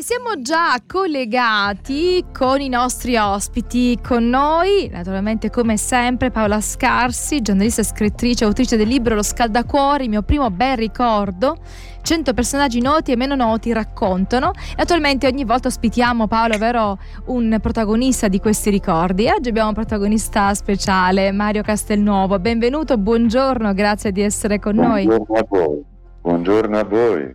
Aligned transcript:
E 0.00 0.02
siamo 0.02 0.40
già 0.40 0.80
collegati 0.86 2.24
con 2.32 2.62
i 2.62 2.70
nostri 2.70 3.18
ospiti, 3.18 3.98
con 4.02 4.30
noi, 4.30 4.88
naturalmente 4.90 5.50
come 5.50 5.76
sempre 5.76 6.30
Paola 6.30 6.62
Scarsi, 6.62 7.42
giornalista, 7.42 7.82
scrittrice, 7.82 8.46
autrice 8.46 8.78
del 8.78 8.88
libro 8.88 9.14
Lo 9.14 9.22
scaldacuore, 9.22 10.04
il 10.04 10.08
mio 10.08 10.22
primo 10.22 10.50
bel 10.50 10.78
ricordo. 10.78 11.58
100 12.00 12.32
personaggi 12.32 12.80
noti 12.80 13.12
e 13.12 13.16
meno 13.16 13.34
noti 13.34 13.74
raccontano 13.74 14.52
e 14.74 14.80
attualmente 14.80 15.26
ogni 15.26 15.44
volta 15.44 15.68
ospitiamo 15.68 16.26
Paolo, 16.26 16.54
ovvero 16.54 16.98
un 17.26 17.58
protagonista 17.60 18.28
di 18.28 18.40
questi 18.40 18.70
ricordi. 18.70 19.28
Oggi 19.28 19.50
abbiamo 19.50 19.68
un 19.68 19.74
protagonista 19.74 20.54
speciale, 20.54 21.30
Mario 21.30 21.60
Castelnuovo. 21.60 22.38
Benvenuto, 22.38 22.96
buongiorno, 22.96 23.74
grazie 23.74 24.12
di 24.12 24.22
essere 24.22 24.58
con 24.60 24.76
buongiorno 24.76 25.26
noi. 25.28 25.40
A. 25.40 25.68
Buongiorno 26.22 26.78
a 26.78 26.84
voi. 26.84 27.34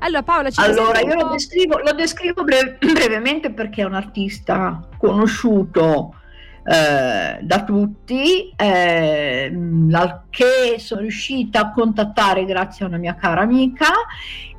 Allora 0.00 0.22
Paola, 0.22 0.50
ci 0.50 0.60
allora 0.60 1.00
io 1.00 1.14
lo 1.14 1.28
descrivo, 1.30 1.78
lo 1.78 1.92
descrivo 1.92 2.44
breve, 2.44 2.78
brevemente 2.92 3.50
perché 3.50 3.82
è 3.82 3.84
un 3.84 3.94
artista 3.94 4.86
conosciuto 4.96 6.14
eh, 6.64 7.38
da 7.40 7.64
tutti, 7.64 8.52
eh, 8.54 9.52
che 10.28 10.78
sono 10.78 11.00
riuscita 11.00 11.60
a 11.60 11.72
contattare 11.72 12.44
grazie 12.44 12.84
a 12.84 12.88
una 12.88 12.98
mia 12.98 13.14
cara 13.14 13.40
amica 13.40 13.86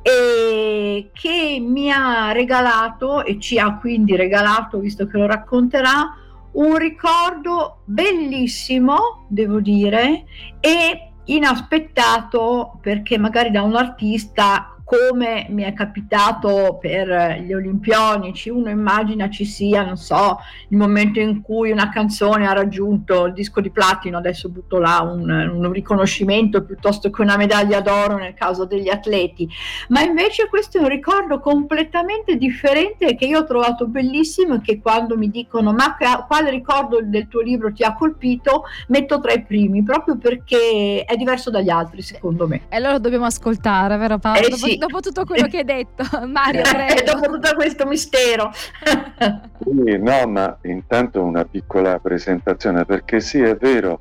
e 0.02 1.10
che 1.12 1.58
mi 1.60 1.90
ha 1.92 2.32
regalato 2.32 3.24
e 3.24 3.38
ci 3.38 3.58
ha 3.58 3.76
quindi 3.76 4.16
regalato, 4.16 4.78
visto 4.80 5.06
che 5.06 5.18
lo 5.18 5.26
racconterà, 5.26 6.16
un 6.52 6.76
ricordo 6.76 7.82
bellissimo, 7.84 9.26
devo 9.28 9.60
dire, 9.60 10.24
e 10.58 11.12
inaspettato 11.26 12.78
perché 12.80 13.18
magari 13.18 13.52
da 13.52 13.62
un 13.62 13.76
artista 13.76 14.74
come 14.90 15.46
mi 15.50 15.62
è 15.62 15.72
capitato 15.72 16.76
per 16.80 17.40
gli 17.42 17.52
olimpionici, 17.52 18.50
uno 18.50 18.70
immagina 18.70 19.30
ci 19.30 19.44
sia, 19.44 19.84
non 19.84 19.96
so, 19.96 20.38
il 20.66 20.76
momento 20.76 21.20
in 21.20 21.42
cui 21.42 21.70
una 21.70 21.90
canzone 21.90 22.48
ha 22.48 22.52
raggiunto 22.52 23.26
il 23.26 23.32
disco 23.32 23.60
di 23.60 23.70
platino, 23.70 24.18
adesso 24.18 24.48
butto 24.48 24.80
là 24.80 24.98
un, 25.02 25.30
un 25.30 25.70
riconoscimento 25.70 26.64
piuttosto 26.64 27.08
che 27.08 27.22
una 27.22 27.36
medaglia 27.36 27.80
d'oro 27.80 28.16
nel 28.16 28.34
caso 28.34 28.64
degli 28.64 28.88
atleti, 28.88 29.48
ma 29.90 30.02
invece 30.02 30.48
questo 30.48 30.78
è 30.78 30.80
un 30.80 30.88
ricordo 30.88 31.38
completamente 31.38 32.34
differente 32.36 33.14
che 33.14 33.26
io 33.26 33.38
ho 33.38 33.44
trovato 33.44 33.86
bellissimo 33.86 34.56
e 34.56 34.60
che 34.60 34.80
quando 34.80 35.16
mi 35.16 35.30
dicono 35.30 35.72
ma 35.72 35.96
quale 36.26 36.50
ricordo 36.50 36.98
del 37.00 37.28
tuo 37.28 37.42
libro 37.42 37.72
ti 37.72 37.84
ha 37.84 37.94
colpito, 37.94 38.64
metto 38.88 39.20
tra 39.20 39.30
i 39.34 39.44
primi, 39.44 39.84
proprio 39.84 40.18
perché 40.18 41.04
è 41.06 41.14
diverso 41.14 41.48
dagli 41.48 41.70
altri 41.70 42.02
secondo 42.02 42.48
me. 42.48 42.62
E 42.68 42.74
allora 42.74 42.98
dobbiamo 42.98 43.26
ascoltare, 43.26 43.96
vero 43.96 44.18
Paolo? 44.18 44.40
Eh, 44.40 44.52
sì 44.56 44.78
dopo 44.80 45.00
tutto 45.00 45.24
quello 45.24 45.46
che 45.46 45.58
hai 45.58 45.64
detto, 45.64 46.02
Mario, 46.26 46.62
prego. 46.62 47.12
dopo 47.12 47.26
tutto 47.34 47.54
questo 47.54 47.86
mistero. 47.86 48.50
sì, 49.62 49.98
no, 49.98 50.26
ma 50.26 50.58
intanto 50.62 51.22
una 51.22 51.44
piccola 51.44 51.98
presentazione, 52.00 52.84
perché 52.86 53.20
sì, 53.20 53.40
è 53.40 53.54
vero, 53.54 54.00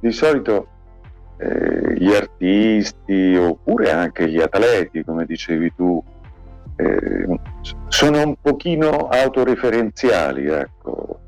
di 0.00 0.10
solito 0.10 0.66
eh, 1.38 1.94
gli 1.94 2.12
artisti 2.12 3.36
oppure 3.36 3.92
anche 3.92 4.28
gli 4.28 4.40
atleti, 4.40 5.04
come 5.04 5.24
dicevi 5.24 5.72
tu, 5.74 6.02
eh, 6.76 7.38
sono 7.88 8.22
un 8.22 8.34
pochino 8.40 9.08
autoreferenziali, 9.08 10.48
ecco. 10.48 11.20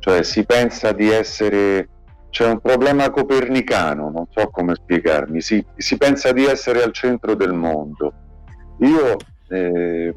Cioè 0.00 0.22
si 0.22 0.44
pensa 0.44 0.92
di 0.92 1.10
essere 1.10 1.88
c'è 2.30 2.46
un 2.46 2.60
problema 2.60 3.10
copernicano, 3.10 4.10
non 4.10 4.26
so 4.30 4.48
come 4.50 4.74
spiegarmi, 4.74 5.40
si, 5.40 5.64
si, 5.76 5.96
pensa 5.96 6.30
di 6.32 6.44
essere 6.44 6.82
al 6.82 6.92
centro 6.92 7.34
del 7.34 7.52
mondo 7.52 8.12
io 8.78 9.16
eh, 9.48 10.14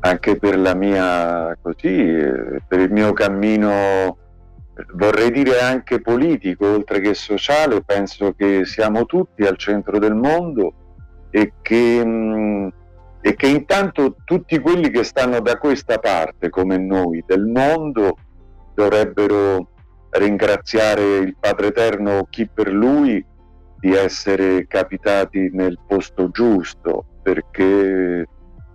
anche 0.00 0.36
per 0.36 0.58
la 0.58 0.74
mia 0.74 1.56
così, 1.60 1.88
eh, 1.88 2.62
per 2.66 2.80
il 2.80 2.90
mio 2.92 3.12
cammino 3.12 4.16
vorrei 4.94 5.32
dire 5.32 5.60
anche 5.60 6.00
politico 6.00 6.66
oltre 6.66 7.00
che 7.00 7.14
sociale, 7.14 7.82
penso 7.82 8.32
che 8.34 8.64
siamo 8.64 9.06
tutti 9.06 9.42
al 9.42 9.56
centro 9.56 9.98
del 9.98 10.14
mondo 10.14 10.74
e 11.30 11.54
che, 11.62 12.04
mh, 12.04 12.08
mm, 12.08 12.68
e 13.20 13.34
che 13.34 13.46
intanto 13.48 14.16
tutti 14.24 14.58
quelli 14.60 14.90
che 14.90 15.02
stanno 15.02 15.40
da 15.40 15.58
questa 15.58 15.98
parte 15.98 16.48
come 16.50 16.78
noi 16.78 17.22
del 17.26 17.44
mondo 17.44 18.16
dovrebbero 18.74 19.70
ringraziare 20.10 21.16
il 21.18 21.36
Padre 21.38 21.66
Eterno 21.66 22.26
chi 22.30 22.48
per 22.48 22.72
lui 22.72 23.24
di 23.78 23.94
essere 23.94 24.66
capitati 24.66 25.50
nel 25.52 25.78
posto 25.86 26.30
giusto 26.30 27.04
perché 27.22 28.26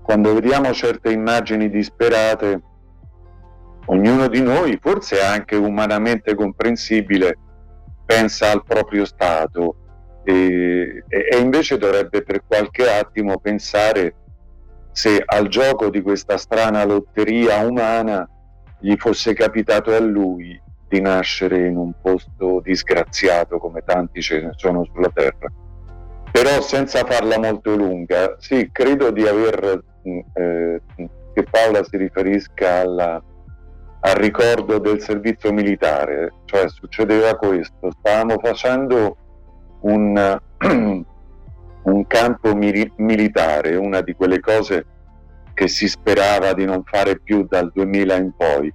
quando 0.01 0.33
vediamo 0.33 0.71
certe 0.73 1.11
immagini 1.11 1.69
disperate, 1.69 2.61
ognuno 3.85 4.27
di 4.27 4.41
noi, 4.41 4.77
forse 4.81 5.21
anche 5.21 5.55
umanamente 5.55 6.35
comprensibile, 6.35 7.37
pensa 8.05 8.51
al 8.51 8.63
proprio 8.65 9.05
stato 9.05 9.77
e, 10.23 11.03
e 11.07 11.37
invece 11.37 11.77
dovrebbe 11.77 12.21
per 12.21 12.43
qualche 12.45 12.89
attimo 12.89 13.39
pensare 13.39 14.15
se 14.91 15.21
al 15.25 15.47
gioco 15.47 15.89
di 15.89 16.01
questa 16.01 16.37
strana 16.37 16.83
lotteria 16.85 17.65
umana 17.65 18.27
gli 18.79 18.95
fosse 18.97 19.33
capitato 19.33 19.93
a 19.93 19.99
lui 19.99 20.61
di 20.93 21.01
nascere 21.01 21.65
in 21.65 21.75
un 21.75 21.91
posto 21.99 22.61
disgraziato 22.63 23.57
come 23.57 23.81
tanti 23.83 24.21
ce 24.21 24.41
ne 24.41 24.51
sono 24.55 24.85
sulla 24.85 25.09
terra. 25.11 25.51
Però 26.31 26.61
senza 26.61 27.03
farla 27.03 27.39
molto 27.39 27.75
lunga, 27.75 28.35
sì, 28.37 28.69
credo 28.71 29.09
di 29.09 29.25
aver, 29.25 29.83
mm, 30.07 30.19
eh, 30.33 30.81
che 31.33 31.43
Paola 31.49 31.83
si 31.83 31.97
riferisca 31.97 32.81
alla, 32.81 33.23
al 34.01 34.15
ricordo 34.15 34.77
del 34.77 35.01
servizio 35.01 35.51
militare, 35.51 36.31
cioè 36.45 36.69
succedeva 36.69 37.35
questo, 37.37 37.89
stavamo 37.99 38.37
facendo 38.37 39.17
un, 39.81 40.39
un 41.83 42.07
campo 42.07 42.55
mi- 42.55 42.93
militare, 42.97 43.75
una 43.77 44.01
di 44.01 44.13
quelle 44.13 44.39
cose 44.39 44.85
che 45.55 45.67
si 45.67 45.87
sperava 45.87 46.53
di 46.53 46.65
non 46.65 46.83
fare 46.83 47.19
più 47.19 47.47
dal 47.47 47.71
2000 47.73 48.15
in 48.15 48.31
poi 48.35 48.73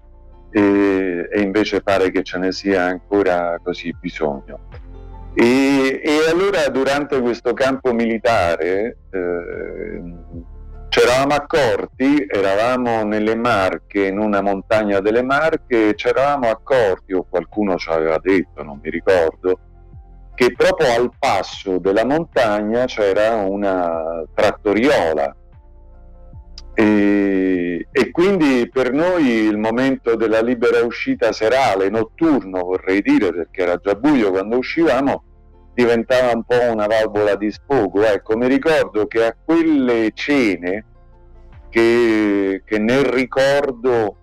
e, 0.50 1.28
e 1.30 1.40
invece 1.40 1.82
pare 1.82 2.10
che 2.10 2.22
ce 2.22 2.38
ne 2.38 2.52
sia 2.52 2.84
ancora 2.84 3.58
così 3.62 3.94
bisogno. 3.98 4.60
E, 5.34 6.00
e 6.02 6.30
allora 6.30 6.68
durante 6.68 7.20
questo 7.20 7.52
campo 7.52 7.92
militare 7.92 8.96
eh, 9.10 10.02
ci 10.88 11.00
eravamo 11.00 11.34
accorti, 11.34 12.26
eravamo 12.28 13.04
nelle 13.04 13.36
Marche, 13.36 14.06
in 14.06 14.18
una 14.18 14.40
montagna 14.40 15.00
delle 15.00 15.22
Marche, 15.22 15.94
ci 15.94 16.08
eravamo 16.08 16.48
accorti, 16.48 17.12
o 17.12 17.26
qualcuno 17.28 17.76
ci 17.76 17.90
aveva 17.90 18.18
detto, 18.18 18.62
non 18.62 18.80
mi 18.82 18.90
ricordo, 18.90 19.60
che 20.34 20.54
proprio 20.56 20.92
al 20.92 21.10
passo 21.18 21.78
della 21.78 22.04
montagna 22.04 22.86
c'era 22.86 23.34
una 23.34 24.24
trattoriola. 24.34 25.36
E, 26.80 27.88
e, 27.90 28.10
quindi 28.12 28.70
per 28.72 28.92
noi 28.92 29.26
il 29.26 29.58
momento 29.58 30.14
della 30.14 30.40
libera 30.40 30.84
uscita 30.84 31.32
serale, 31.32 31.88
notturno 31.88 32.62
vorrei 32.62 33.02
dire, 33.02 33.32
perché 33.32 33.62
era 33.62 33.80
già 33.82 33.96
buio 33.96 34.30
quando 34.30 34.58
uscivamo, 34.58 35.24
diventava 35.74 36.30
un 36.32 36.44
po' 36.44 36.70
una 36.70 36.86
valvola 36.86 37.34
di 37.34 37.50
sfogo. 37.50 38.04
Ecco, 38.04 38.36
mi 38.36 38.46
ricordo 38.46 39.08
che 39.08 39.24
a 39.24 39.36
quelle 39.44 40.12
cene 40.14 40.84
che, 41.68 42.62
che 42.64 42.78
nel 42.78 43.06
ricordo 43.06 44.16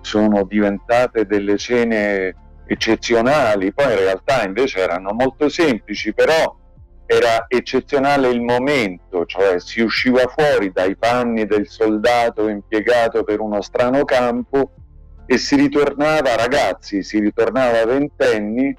sono 0.00 0.42
diventate 0.42 1.26
delle 1.26 1.56
cene 1.58 2.34
eccezionali, 2.66 3.72
poi 3.72 3.92
in 3.92 3.98
realtà 3.98 4.44
invece 4.44 4.80
erano 4.80 5.12
molto 5.12 5.48
semplici, 5.48 6.12
però 6.12 6.56
era 7.06 7.46
eccezionale 7.48 8.28
il 8.28 8.40
momento, 8.40 9.26
cioè 9.26 9.58
si 9.58 9.80
usciva 9.80 10.26
fuori 10.28 10.70
dai 10.72 10.96
panni 10.96 11.46
del 11.46 11.68
soldato 11.68 12.48
impiegato 12.48 13.24
per 13.24 13.40
uno 13.40 13.60
strano 13.60 14.04
campo 14.04 14.72
e 15.26 15.38
si 15.38 15.56
ritornava 15.56 16.36
ragazzi, 16.36 17.02
si 17.02 17.18
ritornava 17.18 17.84
ventenni 17.84 18.74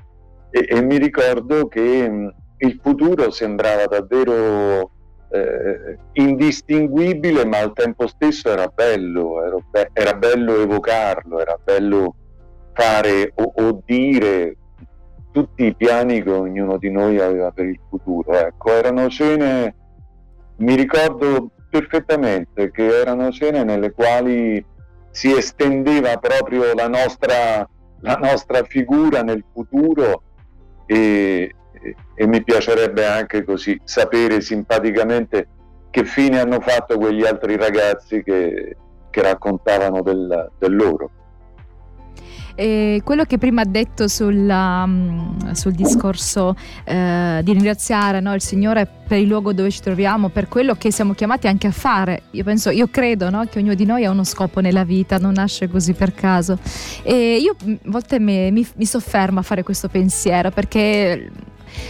e, 0.49 0.65
e 0.69 0.81
mi 0.81 0.97
ricordo 0.97 1.67
che 1.67 2.09
mh, 2.09 2.35
il 2.59 2.79
futuro 2.81 3.31
sembrava 3.31 3.85
davvero 3.85 4.91
eh, 5.29 5.97
indistinguibile, 6.13 7.45
ma 7.45 7.57
al 7.57 7.73
tempo 7.73 8.07
stesso 8.07 8.49
era 8.49 8.67
bello, 8.67 9.43
era, 9.43 9.57
be- 9.69 9.89
era 9.93 10.13
bello 10.13 10.61
evocarlo, 10.61 11.39
era 11.39 11.57
bello 11.61 12.15
fare 12.73 13.31
o, 13.35 13.53
o, 13.55 13.81
dire 13.85 14.57
tutti 15.33 15.65
i 15.65 15.75
piani 15.75 16.21
che 16.21 16.29
ognuno 16.29 16.77
di 16.77 16.91
noi 16.91 17.19
aveva 17.19 17.51
per 17.51 17.65
il 17.65 17.79
futuro. 17.89 18.31
Ecco, 18.39 18.71
erano 18.71 19.09
cene, 19.09 19.75
mi 20.57 20.75
ricordo 20.75 21.49
perfettamente 21.69 22.69
che 22.71 22.99
erano 22.99 23.31
cene 23.31 23.63
nelle 23.63 23.91
quali 23.91 24.63
si 25.09 25.35
estendeva 25.35 26.17
proprio 26.17 26.73
la 26.75 26.87
nostra, 26.87 27.67
la 28.01 28.15
nostra 28.15 28.63
figura 28.63 29.23
nel 29.23 29.43
futuro 29.51 30.21
e, 30.85 31.51
e, 32.15 32.27
mi 32.27 32.43
piacerebbe 32.43 33.05
anche 33.05 33.43
così 33.43 33.79
sapere 33.83 34.39
simpaticamente 34.39 35.47
che 35.89 36.05
fine 36.05 36.39
hanno 36.39 36.59
fatto 36.59 36.97
quegli 36.97 37.25
altri 37.25 37.57
ragazzi 37.57 38.21
che, 38.21 38.77
che 39.09 39.21
raccontavano 39.21 40.03
del, 40.03 40.51
del 40.59 40.75
loro. 40.75 41.09
E 42.55 43.01
quello 43.03 43.23
che 43.23 43.37
prima 43.37 43.61
ha 43.61 43.65
detto 43.65 44.07
sulla, 44.07 44.85
mm, 44.85 45.51
sul 45.51 45.73
discorso 45.73 46.55
eh, 46.83 47.41
di 47.43 47.51
ringraziare 47.53 48.19
no, 48.19 48.33
il 48.33 48.41
Signore 48.41 48.87
per 49.07 49.19
il 49.19 49.27
luogo 49.27 49.53
dove 49.53 49.69
ci 49.71 49.81
troviamo, 49.81 50.29
per 50.29 50.47
quello 50.47 50.75
che 50.75 50.91
siamo 50.91 51.13
chiamati 51.13 51.47
anche 51.47 51.67
a 51.67 51.71
fare. 51.71 52.23
Io 52.31 52.43
penso, 52.43 52.69
io 52.69 52.87
credo 52.89 53.29
no, 53.29 53.45
che 53.45 53.59
ognuno 53.59 53.73
di 53.73 53.85
noi 53.85 54.05
ha 54.05 54.11
uno 54.11 54.23
scopo 54.23 54.59
nella 54.59 54.83
vita, 54.83 55.17
non 55.17 55.33
nasce 55.33 55.67
così 55.67 55.93
per 55.93 56.13
caso. 56.13 56.57
E 57.03 57.37
io 57.37 57.55
mm, 57.63 57.73
a 57.73 57.77
volte 57.89 58.19
mi, 58.19 58.51
mi, 58.51 58.67
mi 58.75 58.85
soffermo 58.85 59.39
a 59.39 59.43
fare 59.43 59.63
questo 59.63 59.87
pensiero 59.87 60.51
perché 60.51 61.31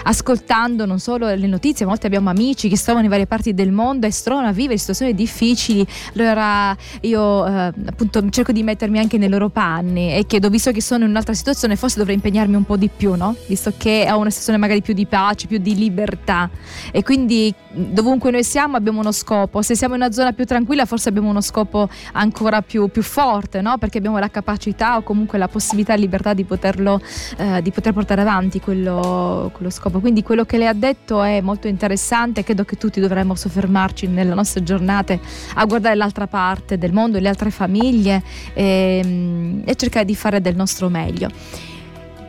ascoltando 0.03 0.85
non 0.85 0.99
solo 0.99 1.33
le 1.33 1.47
notizie, 1.47 1.85
a 1.85 1.87
volte 1.87 2.07
abbiamo 2.07 2.29
amici 2.29 2.69
che 2.69 2.77
si 2.77 2.83
trovano 2.83 3.05
in 3.05 3.11
varie 3.11 3.27
parti 3.27 3.53
del 3.53 3.71
mondo 3.71 4.07
e 4.07 4.11
si 4.11 4.23
trovano 4.23 4.47
a 4.47 4.51
vivere 4.51 4.77
situazioni 4.77 5.13
difficili. 5.13 5.85
Allora 6.15 6.75
io 7.01 7.45
eh, 7.45 7.71
appunto 7.85 8.29
cerco 8.29 8.51
di 8.51 8.63
mettermi 8.63 8.99
anche 8.99 9.17
nei 9.17 9.29
loro 9.29 9.49
panni 9.49 10.13
e 10.13 10.25
chiedo, 10.25 10.49
visto 10.49 10.71
che 10.71 10.81
sono 10.81 11.03
in 11.03 11.09
un'altra 11.09 11.33
situazione, 11.33 11.75
forse 11.75 11.97
dovrei 11.97 12.15
impegnarmi 12.15 12.55
un 12.55 12.63
po' 12.63 12.77
di 12.77 12.89
più, 12.95 13.15
no? 13.15 13.35
Visto 13.47 13.73
che 13.77 14.07
ho 14.09 14.17
una 14.17 14.29
situazione 14.29 14.59
magari 14.59 14.81
più 14.81 14.93
di 14.93 15.05
pace, 15.05 15.47
più 15.47 15.57
di 15.57 15.75
libertà. 15.75 16.49
E 16.91 17.03
quindi 17.03 17.53
dovunque 17.71 18.31
noi 18.31 18.43
siamo 18.43 18.77
abbiamo 18.77 18.99
uno 18.99 19.11
scopo. 19.11 19.61
Se 19.61 19.75
siamo 19.75 19.95
in 19.95 20.01
una 20.01 20.11
zona 20.11 20.33
più 20.33 20.45
tranquilla, 20.45 20.85
forse 20.85 21.09
abbiamo 21.09 21.29
uno 21.29 21.41
scopo 21.41 21.89
ancora 22.13 22.61
più, 22.61 22.87
più 22.89 23.01
forte, 23.01 23.61
no? 23.61 23.77
Perché 23.77 23.97
abbiamo 23.97 24.19
la 24.19 24.29
capacità 24.29 24.97
o 24.97 25.01
comunque 25.01 25.37
la 25.37 25.47
possibilità 25.47 25.93
e 25.93 25.97
libertà 25.97 26.33
di 26.33 26.43
poterlo, 26.43 27.01
eh, 27.37 27.61
di 27.61 27.71
poter 27.71 27.93
portare 27.93 28.21
avanti 28.21 28.59
quello, 28.59 29.49
quello 29.53 29.69
scopo. 29.73 29.99
Quindi 29.99 30.23
quello 30.23 30.45
che 30.45 30.57
lei 30.57 30.67
ha 30.67 30.73
detto 30.73 31.21
è 31.21 31.41
molto 31.41 31.67
interessante, 31.67 32.43
credo 32.43 32.63
che 32.63 32.77
tutti 32.77 32.99
dovremmo 32.99 33.35
soffermarci 33.35 34.07
nelle 34.07 34.33
nostre 34.33 34.63
giornate 34.63 35.19
a 35.55 35.65
guardare 35.65 35.95
l'altra 35.95 36.27
parte 36.27 36.77
del 36.77 36.93
mondo, 36.93 37.19
le 37.19 37.27
altre 37.27 37.49
famiglie 37.49 38.21
e, 38.53 39.01
ehm, 39.03 39.61
e 39.65 39.75
cercare 39.75 40.05
di 40.05 40.15
fare 40.15 40.39
del 40.39 40.55
nostro 40.55 40.89
meglio. 40.89 41.29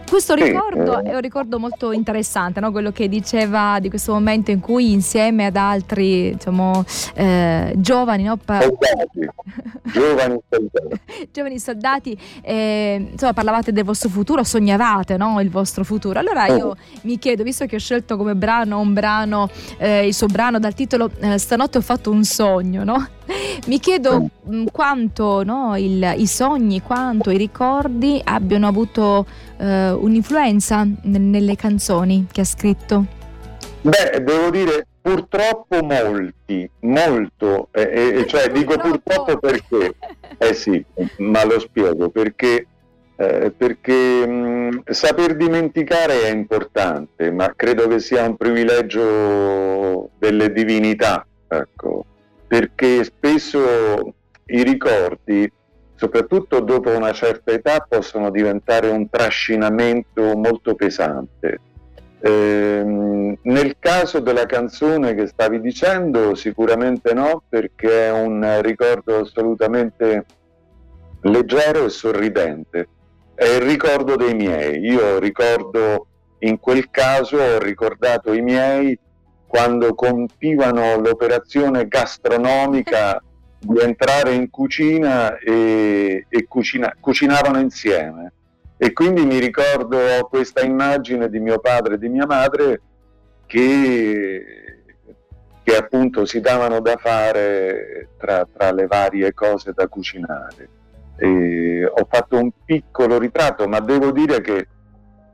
Questo 0.09 0.35
ricordo 0.35 1.03
è 1.03 1.15
un 1.15 1.21
ricordo 1.21 1.59
molto 1.59 1.93
interessante, 1.93 2.61
no? 2.61 2.71
quello 2.71 2.93
che 2.93 3.09
diceva 3.09 3.79
di 3.81 3.89
questo 3.89 4.12
momento 4.12 4.51
in 4.51 4.61
cui 4.61 4.93
insieme 4.93 5.47
ad 5.47 5.56
altri 5.56 6.33
diciamo, 6.33 6.85
eh, 7.15 7.73
giovani, 7.77 8.23
no? 8.25 8.37
pa- 8.37 8.61
soldati. 8.61 9.29
giovani 9.93 10.39
soldati, 10.49 11.01
giovani 11.33 11.59
soldati 11.59 12.19
eh, 12.43 13.09
insomma, 13.12 13.33
parlavate 13.33 13.73
del 13.73 13.85
vostro 13.85 14.09
futuro, 14.09 14.45
sognavate 14.45 15.17
no? 15.17 15.41
il 15.41 15.51
vostro 15.51 15.85
futuro. 15.85 16.19
Allora 16.19 16.47
io 16.47 16.77
mi 17.03 17.19
chiedo, 17.19 17.43
visto 17.43 17.67
che 17.67 17.77
ho 17.77 17.81
scelto 17.81 18.17
come 18.17 18.35
brano 18.35 18.79
un 18.79 18.93
brano, 18.93 19.49
eh, 19.79 20.06
il 20.06 20.15
suo 20.15 20.27
brano 20.27 20.59
dal 20.59 20.75
titolo 20.75 21.11
eh, 21.21 21.39
Stanotte 21.39 21.79
ho 21.79 21.83
fatto 21.83 22.11
un 22.11 22.25
sogno, 22.25 22.85
no? 22.85 23.09
Mi 23.67 23.79
chiedo 23.81 24.29
quanto 24.71 25.43
no, 25.45 25.77
il, 25.77 26.15
i 26.19 26.27
sogni, 26.27 26.83
quanto 26.83 27.31
i 27.31 27.37
ricordi 27.37 28.21
abbiano 28.23 28.67
avuto 28.67 29.27
eh, 29.59 29.91
un'influenza 29.91 30.87
nelle 31.03 31.56
canzoni 31.56 32.27
che 32.31 32.41
ha 32.43 32.45
scritto. 32.45 33.06
Beh, 33.83 34.23
devo 34.23 34.51
dire 34.51 34.87
purtroppo 35.01 35.83
molti, 35.83 36.69
molto, 36.81 37.69
eh, 37.73 38.21
eh, 38.21 38.27
cioè 38.27 38.51
dico 38.51 38.79
purtroppo 38.79 39.39
perché, 39.39 39.95
eh 40.39 40.55
sì, 40.55 40.83
ma 41.19 41.45
lo 41.45 41.61
spiego, 41.61 42.09
perché, 42.09 42.67
eh, 43.17 43.53
perché 43.55 44.27
mh, 44.27 44.85
saper 44.87 45.37
dimenticare 45.37 46.23
è 46.23 46.31
importante, 46.31 47.31
ma 47.31 47.53
credo 47.55 47.87
che 47.87 47.99
sia 47.99 48.27
un 48.27 48.37
privilegio 48.37 50.09
delle 50.19 50.51
divinità, 50.51 51.27
ecco. 51.49 52.06
Perché 52.47 53.05
spesso 53.05 54.15
i 54.47 54.62
ricordi, 54.62 55.51
soprattutto 56.05 56.61
dopo 56.61 56.91
una 56.91 57.12
certa 57.12 57.53
età, 57.53 57.87
possono 57.89 58.31
diventare 58.31 58.89
un 58.91 59.09
trascinamento 59.09 60.37
molto 60.37 60.75
pesante. 60.75 61.61
Eh, 62.21 63.39
nel 63.41 63.77
caso 63.79 64.21
della 64.21 64.45
canzone 64.45 65.15
che 65.15 65.27
stavi 65.27 65.61
dicendo, 65.61 66.35
sicuramente 66.35 67.15
no, 67.15 67.43
perché 67.49 68.09
è 68.09 68.12
un 68.12 68.61
ricordo 68.61 69.21
assolutamente 69.21 70.27
leggero 71.23 71.87
e 71.87 71.89
sorridente. 71.89 72.89
È 73.35 73.45
il 73.45 73.62
ricordo 73.62 74.17
dei 74.17 74.35
miei. 74.35 74.81
Io 74.81 75.19
ricordo 75.19 76.06
in 76.41 76.61
quel 76.61 76.91
caso, 76.91 77.39
ho 77.39 77.59
ricordato 77.59 78.35
i 78.35 78.43
miei 78.43 78.99
quando 79.47 79.95
compivano 79.95 81.01
l'operazione 81.01 81.89
gastronomica 81.89 83.23
di 83.64 83.81
entrare 83.81 84.34
in 84.34 84.50
cucina 84.50 85.38
e, 85.38 86.26
e 86.28 86.46
cucina, 86.46 86.94
cucinavano 87.00 87.58
insieme. 87.58 88.32
E 88.76 88.93
quindi 88.93 89.25
mi 89.25 89.38
ricordo 89.38 89.99
questa 90.28 90.62
immagine 90.62 91.31
di 91.31 91.38
mio 91.38 91.58
padre 91.58 91.94
e 91.94 91.99
di 91.99 92.08
mia 92.08 92.26
madre 92.26 92.81
che, 93.46 94.82
che 95.62 95.76
appunto 95.76 96.26
si 96.26 96.40
davano 96.40 96.81
da 96.81 96.96
fare 96.96 98.11
tra, 98.19 98.46
tra 98.52 98.72
le 98.72 98.87
varie 98.87 99.32
cose 99.32 99.72
da 99.75 99.87
cucinare. 99.87 100.69
E 101.17 101.84
ho 101.87 102.06
fatto 102.08 102.37
un 102.37 102.50
piccolo 102.64 103.19
ritratto, 103.19 103.67
ma 103.69 103.81
devo 103.81 104.10
dire 104.10 104.40
che 104.40 104.69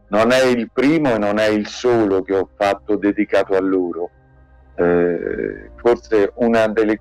non 0.09 0.31
è 0.31 0.45
il 0.45 0.71
primo 0.73 1.15
e 1.15 1.19
non 1.19 1.39
è 1.39 1.47
il 1.47 1.67
solo 1.67 2.23
che 2.23 2.35
ho 2.35 2.49
fatto 2.55 2.97
dedicato 2.97 3.57
a 3.57 3.61
loro. 3.61 4.11
Eh, 4.75 5.71
forse 5.77 6.33
una 6.37 6.67
delle 6.69 7.01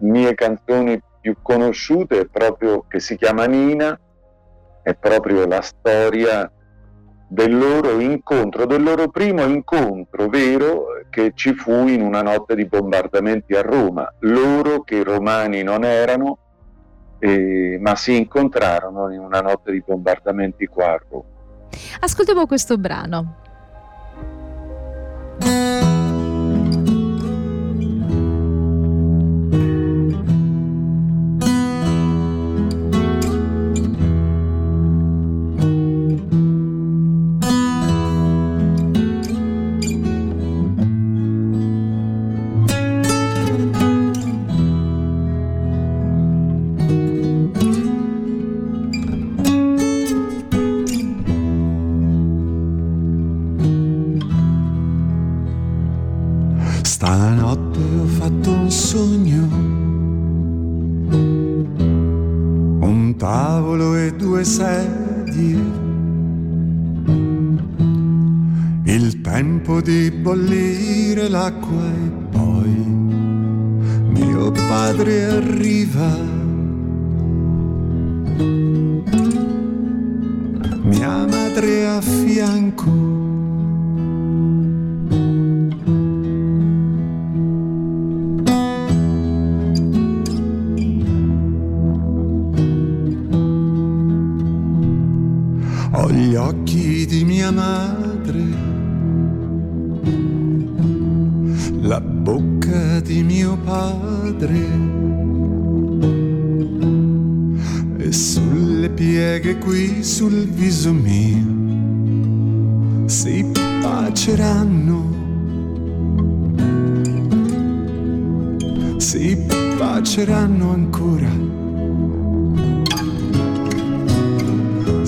mie 0.00 0.34
canzoni 0.34 1.00
più 1.20 1.36
conosciute 1.40 2.26
proprio 2.26 2.84
che 2.86 3.00
si 3.00 3.16
chiama 3.16 3.46
Nina, 3.46 3.98
è 4.82 4.94
proprio 4.94 5.46
la 5.46 5.62
storia 5.62 6.50
del 7.26 7.56
loro 7.56 7.98
incontro, 7.98 8.66
del 8.66 8.82
loro 8.82 9.08
primo 9.08 9.44
incontro 9.44 10.28
vero 10.28 10.86
che 11.08 11.32
ci 11.34 11.54
fu 11.54 11.86
in 11.88 12.02
una 12.02 12.22
notte 12.22 12.54
di 12.54 12.66
bombardamenti 12.66 13.54
a 13.54 13.62
Roma. 13.62 14.12
Loro 14.20 14.82
che 14.82 15.02
romani 15.02 15.62
non 15.62 15.84
erano, 15.84 16.38
eh, 17.18 17.78
ma 17.80 17.94
si 17.96 18.16
incontrarono 18.16 19.10
in 19.12 19.20
una 19.20 19.40
notte 19.40 19.72
di 19.72 19.82
bombardamenti 19.84 20.66
qua 20.66 20.92
a 20.92 21.00
Roma. 21.08 21.24
Ascoltiamo 22.00 22.46
questo 22.46 22.76
brano. 22.76 23.42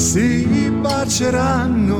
Si 0.06 0.70
baceranno. 0.70 1.98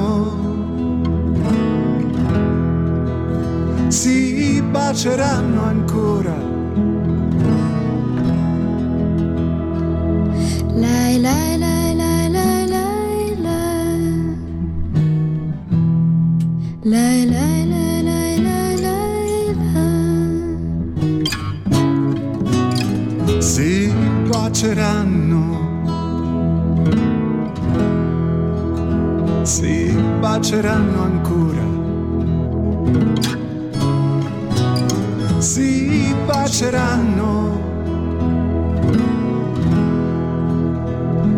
Si 3.88 4.62
baceranno 4.62 5.62
ancora. 5.64 6.36
Lei, 10.72 11.18
lei, 11.20 11.58
lei, 11.58 11.96
lei, 11.96 12.30
lei, 12.30 12.66
lei, 12.68 13.36
lei. 13.40 14.38
Lei, 16.82 17.26
lei, 17.26 17.66
lei. 17.66 17.76
si 23.40 23.90
baceranno 24.28 25.25
ancora, 31.02 31.64
si 35.38 36.14
baceranno, 36.26 37.61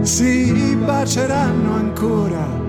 si 0.03 0.77
baceranno 0.85 1.75
ancora. 1.75 2.68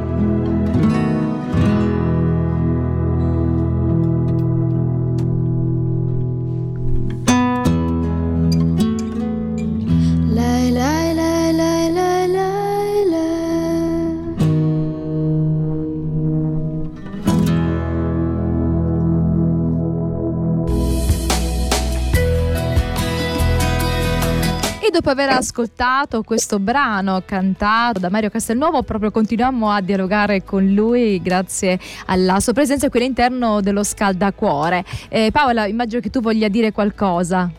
Dopo 25.09 25.21
aver 25.21 25.29
ascoltato 25.29 26.21
questo 26.21 26.59
brano 26.59 27.23
cantato 27.25 27.99
da 27.99 28.09
Mario 28.09 28.29
Castelnuovo, 28.29 28.83
proprio 28.83 29.09
continuiamo 29.09 29.71
a 29.71 29.81
dialogare 29.81 30.43
con 30.43 30.67
lui 30.71 31.19
grazie 31.19 31.79
alla 32.05 32.39
sua 32.39 32.53
presenza 32.53 32.89
qui 32.89 32.99
all'interno 32.99 33.59
dello 33.59 33.83
scaldacuore. 33.83 34.83
Eh, 35.09 35.29
Paola, 35.31 35.65
immagino 35.65 35.99
che 35.99 36.11
tu 36.11 36.21
voglia 36.21 36.47
dire 36.47 36.71
qualcosa. 36.71 37.51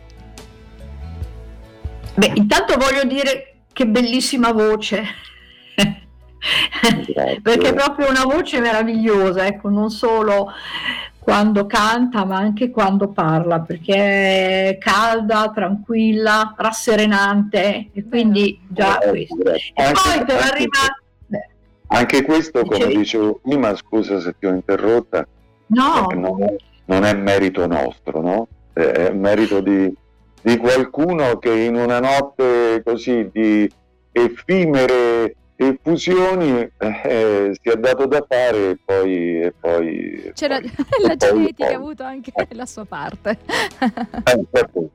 Beh, 2.15 2.33
intanto 2.35 2.77
voglio 2.77 3.05
dire 3.05 3.63
che 3.73 3.87
bellissima 3.87 4.53
voce. 4.53 5.03
perché 7.43 7.69
è 7.69 7.75
proprio 7.75 8.11
una 8.11 8.25
voce 8.25 8.61
meravigliosa, 8.61 9.45
ecco, 9.47 9.69
non 9.71 9.91
solo 9.91 10.53
quando 11.21 11.67
canta 11.67 12.25
ma 12.25 12.37
anche 12.37 12.71
quando 12.71 13.09
parla 13.09 13.61
perché 13.61 13.95
è 13.95 14.79
calda, 14.79 15.53
tranquilla, 15.55 16.55
rasserenante 16.57 17.91
e 17.93 18.05
quindi 18.09 18.59
già 18.67 18.99
questo. 18.99 19.37
E 19.45 19.93
poi 19.93 20.25
per 20.25 20.37
arrivare... 20.37 20.99
Anche 21.93 22.23
questo, 22.23 22.65
come 22.65 22.87
dicevo 22.87 23.41
prima, 23.43 23.75
scusa 23.75 24.21
se 24.21 24.37
ti 24.39 24.47
ho 24.47 24.51
interrotta, 24.51 25.27
no. 25.67 26.07
non, 26.15 26.43
è, 26.45 26.57
non 26.85 27.05
è 27.05 27.13
merito 27.15 27.67
nostro, 27.67 28.21
no? 28.21 28.49
È 28.73 29.11
merito 29.11 29.61
di, 29.61 29.93
di 30.41 30.57
qualcuno 30.57 31.39
che 31.39 31.53
in 31.53 31.75
una 31.75 31.99
notte 31.99 32.81
così 32.85 33.29
di 33.33 33.69
effimere 34.13 35.35
e 35.63 35.79
fusioni 35.83 36.73
eh, 36.79 37.51
si 37.53 37.69
è 37.69 37.77
dato 37.77 38.07
da 38.07 38.25
fare 38.27 38.71
e 38.71 38.79
poi... 38.83 39.41
E 39.41 39.53
poi 39.61 40.33
C'era 40.33 40.59
poi, 40.59 40.73
la 41.07 41.17
genetica 41.17 41.69
ha 41.69 41.75
avuto 41.75 42.03
anche 42.03 42.33
la 42.53 42.65
sua 42.65 42.87
parte. 42.87 43.37
Eh, 44.25 44.47
certo. 44.51 44.91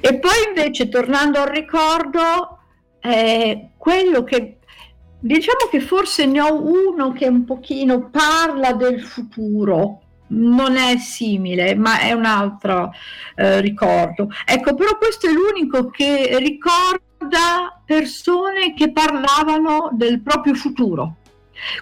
e 0.00 0.18
poi 0.18 0.32
invece 0.48 0.88
tornando 0.88 1.40
al 1.40 1.48
ricordo, 1.48 2.58
eh, 3.00 3.72
quello 3.76 4.24
che 4.24 4.60
diciamo 5.18 5.68
che 5.70 5.80
forse 5.80 6.24
ne 6.24 6.40
ho 6.40 6.54
uno 6.54 7.12
che 7.12 7.28
un 7.28 7.44
pochino 7.44 8.08
parla 8.08 8.72
del 8.72 9.02
futuro, 9.02 10.00
non 10.28 10.76
è 10.76 10.96
simile, 10.96 11.74
ma 11.74 12.00
è 12.00 12.12
un 12.12 12.24
altro 12.24 12.92
eh, 13.36 13.60
ricordo. 13.60 14.28
Ecco, 14.46 14.74
però 14.74 14.96
questo 14.96 15.26
è 15.26 15.30
l'unico 15.30 15.90
che 15.90 16.38
ricordo 16.38 17.08
da 17.28 17.80
persone 17.84 18.74
che 18.74 18.92
parlavano 18.92 19.90
del 19.92 20.20
proprio 20.20 20.54
futuro. 20.54 21.16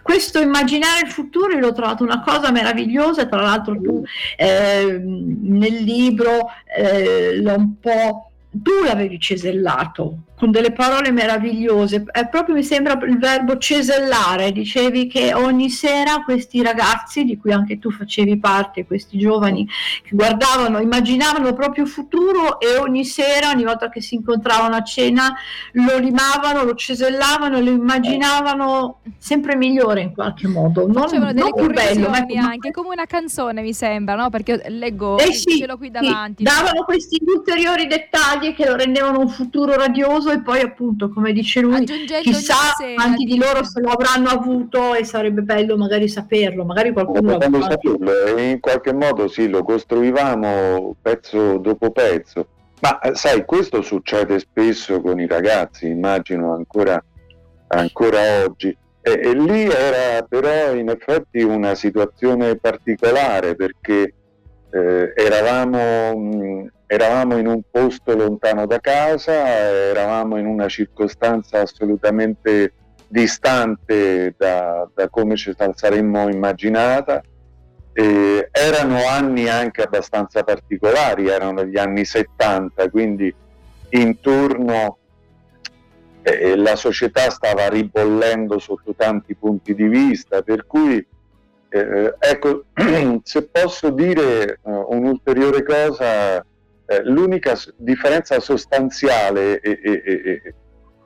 Questo 0.03 0.41
immaginare 0.41 1.07
il 1.07 1.11
futuro 1.13 1.57
l'ho 1.57 1.73
trovato 1.73 2.03
una 2.03 2.21
cosa 2.21 2.51
meravigliosa, 2.51 3.27
tra 3.27 3.43
l'altro 3.43 3.81
tu 3.81 4.03
eh, 4.37 5.01
nel 5.01 5.75
libro 5.85 6.51
eh, 6.77 7.41
l'ho 7.41 7.55
un 7.55 7.79
po' 7.79 8.28
tu 8.63 8.85
l'avevi 8.85 9.19
cesellato 9.19 10.23
con 10.39 10.53
delle 10.53 10.71
parole 10.71 11.11
meravigliose, 11.11 12.05
è 12.13 12.29
proprio 12.29 12.55
mi 12.55 12.63
sembra 12.63 12.97
il 13.05 13.19
verbo 13.19 13.59
cesellare, 13.59 14.53
dicevi 14.53 15.09
che 15.09 15.35
ogni 15.35 15.69
sera 15.69 16.23
questi 16.25 16.63
ragazzi, 16.63 17.25
di 17.25 17.37
cui 17.37 17.51
anche 17.51 17.81
tu 17.81 17.91
facevi 17.91 18.39
parte, 18.39 18.87
questi 18.87 19.19
giovani 19.19 19.67
che 20.01 20.11
guardavano, 20.13 20.79
immaginavano 20.79 21.49
il 21.49 21.55
proprio 21.55 21.87
futuro 21.87 22.61
e 22.61 22.77
ogni 22.77 23.05
sera, 23.05 23.51
ogni 23.51 23.65
volta 23.65 23.89
che 23.89 24.01
si 24.01 24.15
incontravano 24.15 24.77
a 24.77 24.83
cena, 24.83 25.35
lo 25.73 25.99
limavano, 25.99 26.63
lo 26.63 26.77
cesellavano, 26.77 27.59
lo 27.59 27.71
immaginavano 27.71 29.01
sempre 29.19 29.57
migliore 29.57 30.03
in 30.03 30.15
qualche 30.15 30.47
modo. 30.47 30.87
Non, 30.87 31.03
Facevano 31.03 31.33
non 31.33 31.73
bello, 31.73 32.11
ma 32.11 32.25
anche 32.49 32.71
come 32.71 32.91
una 32.91 33.07
canzone 33.07 33.61
mi 33.61 33.73
sembra, 33.73 34.15
no? 34.15 34.31
perché 34.31 34.63
leggo 34.69 35.19
eh 35.19 35.33
sì, 35.33 35.59
ce 35.59 35.67
qui 35.77 35.91
davanti. 35.91 36.45
Sì, 36.47 36.55
davano 36.55 36.85
questi 36.85 37.21
ulteriori 37.27 37.89
dettagli 37.89 38.48
che 38.55 38.67
lo 38.67 38.77
rendevano 38.77 39.21
un 39.21 39.29
futuro 39.29 39.75
radioso 39.77 40.31
e 40.31 40.41
poi 40.41 40.61
appunto 40.61 41.11
come 41.11 41.33
dice 41.33 41.61
lui 41.61 41.85
chissà 41.85 42.55
quanti 42.95 43.25
di 43.25 43.37
loro 43.37 43.65
se 43.65 43.81
lo 43.81 43.91
avranno 43.91 44.29
avuto 44.29 44.95
e 44.95 45.05
sarebbe 45.05 45.43
bello 45.43 45.77
magari 45.77 46.09
saperlo 46.09 46.65
magari 46.65 46.93
qualcuno 46.93 47.39
lo 47.39 47.63
saperlo 47.63 48.39
in 48.39 48.61
qualche 48.61 48.93
modo 48.93 49.29
sì 49.29 49.49
lo 49.49 49.63
costruivamo 49.63 50.97
pezzo 51.01 51.59
dopo 51.59 51.91
pezzo. 51.91 52.47
Ma 52.81 53.01
eh, 53.01 53.15
sai 53.15 53.45
questo 53.45 53.83
succede 53.83 54.39
spesso 54.39 55.01
con 55.01 55.21
i 55.21 55.27
ragazzi 55.27 55.89
immagino 55.89 56.55
ancora, 56.55 57.03
ancora 57.69 58.45
oggi. 58.45 58.77
E, 59.01 59.21
e 59.23 59.35
lì 59.35 59.65
era 59.65 60.23
però 60.23 60.75
in 60.75 60.89
effetti 60.89 61.43
una 61.43 61.75
situazione 61.75 62.57
particolare 62.57 63.57
perché 63.57 64.15
eh, 64.71 65.13
eravamo 65.15 66.17
mh, 66.17 66.71
eravamo 66.91 67.37
in 67.37 67.47
un 67.47 67.61
posto 67.71 68.17
lontano 68.17 68.67
da 68.67 68.81
casa, 68.81 69.47
eravamo 69.47 70.39
in 70.39 70.47
una 70.47 70.69
circostanza 70.69 71.61
assolutamente 71.61 72.73
distante 73.07 74.35
da, 74.37 74.89
da 74.95 75.09
come 75.11 75.37
ci 75.37 75.55
saremmo 75.75 76.29
immaginata. 76.29 77.23
E 77.93 78.49
erano 78.51 79.07
anni 79.07 79.49
anche 79.49 79.83
abbastanza 79.83 80.43
particolari, 80.45 81.29
erano 81.29 81.65
gli 81.65 81.77
anni 81.77 82.07
70, 82.07 82.89
quindi 82.91 83.35
intorno 83.91 84.99
eh, 86.23 86.57
la 86.57 86.77
società 86.77 87.29
stava 87.29 87.69
ribollendo 87.69 88.59
sotto 88.59 88.95
tanti 88.97 89.35
punti 89.35 89.75
di 89.75 89.89
vista, 89.89 90.41
per 90.41 90.65
cui 90.67 91.05
eh, 91.71 92.15
ecco, 92.19 92.65
se 93.23 93.43
posso 93.43 93.91
dire 93.91 94.59
uh, 94.63 94.87
un'ulteriore 94.89 95.63
cosa, 95.63 96.39
eh, 96.39 97.03
l'unica 97.05 97.55
differenza 97.77 98.41
sostanziale, 98.41 99.61
e, 99.61 99.79
e, 99.83 100.03
e, 100.05 100.55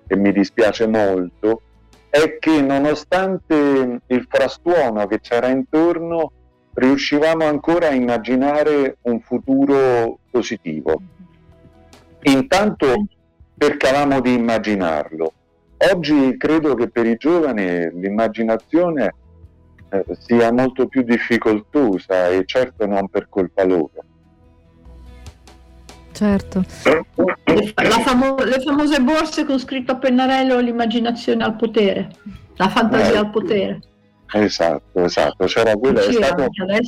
e, 0.07 0.17
mi 0.17 0.33
dispiace 0.33 0.87
molto, 0.87 1.63
è 2.09 2.39
che 2.39 2.61
nonostante 2.61 4.01
il 4.07 4.27
frastuono 4.29 5.07
che 5.07 5.21
c'era 5.21 5.49
intorno, 5.49 6.33
riuscivamo 6.75 7.45
ancora 7.45 7.89
a 7.89 7.95
immaginare 7.95 8.99
un 9.03 9.21
futuro 9.21 10.19
positivo. 10.31 11.01
Intanto 12.23 13.07
cercavamo 13.59 14.21
di 14.21 14.35
immaginarlo. 14.35 15.33
Oggi 15.93 16.37
credo 16.37 16.75
che 16.75 16.89
per 16.89 17.07
i 17.07 17.17
giovani 17.17 17.91
l'immaginazione 17.93 19.15
eh, 19.93 20.05
sia 20.19 20.51
molto 20.51 20.87
più 20.87 21.03
difficoltosa 21.03 22.29
e 22.29 22.45
certo 22.47 22.87
non 22.87 23.09
per 23.09 23.29
colpa 23.29 23.63
loro. 23.65 23.91
Certo. 26.13 26.65
Le, 27.45 27.75
famo- 28.05 28.37
le, 28.37 28.61
famose 28.61 29.01
borse 29.01 29.45
con 29.45 29.59
scritto 29.59 29.93
a 29.93 29.97
pennarello 29.97 30.59
l'immaginazione 30.61 31.45
al 31.45 31.57
potere, 31.57 32.11
la 32.57 32.69
fantasia 32.69 33.15
eh, 33.15 33.19
al 33.19 33.31
potere. 33.31 33.81
Esatto, 34.33 35.05
esatto, 35.05 35.45
c'era 35.45 35.75
quello, 35.77 36.01
è 36.01 36.11
stato, 36.11 36.45
eh, 36.45 36.81